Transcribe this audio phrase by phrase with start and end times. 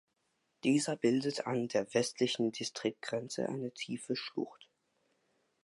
[0.63, 4.67] Dieser bildet an der westlichen Distriktgrenze eine tiefe Schlucht.